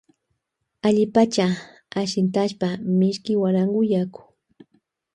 [0.87, 1.47] Allipacha
[2.01, 2.67] ashintashpa
[2.97, 4.21] mishki guarango yaku.